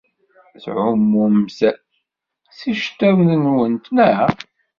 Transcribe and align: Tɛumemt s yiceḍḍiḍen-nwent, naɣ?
Tɛumemt 0.63 1.59
s 2.57 2.59
yiceḍḍiḍen-nwent, 2.67 3.85
naɣ? 3.95 4.19